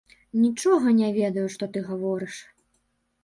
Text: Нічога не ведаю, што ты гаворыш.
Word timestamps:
Нічога 0.43 0.87
не 0.99 1.09
ведаю, 1.17 1.45
што 1.55 1.69
ты 1.75 1.79
гаворыш. 1.89 2.35